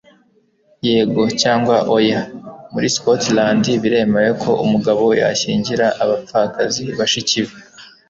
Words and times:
Yego 0.87 1.21
Cyangwa 1.41 1.75
Oya- 1.95 2.21
Muri 2.73 2.87
Scotland 2.95 3.63
Biremewe 3.81 4.31
ko 4.43 4.51
Umugabo 4.65 5.03
Yashyingira 5.21 5.85
Abapfakazi 6.03 6.83
Bashiki 6.97 7.41
be? 7.47 7.55